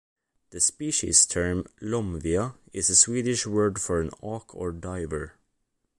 [0.49, 5.33] The species term "lomvia" is a Swedish word for an auk or diver.